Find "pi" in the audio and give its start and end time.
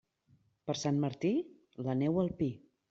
2.43-2.55